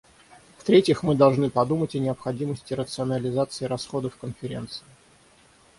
[0.57, 4.83] В-третьих, мы должны подумать о необходимости рационализации расходов Конференции.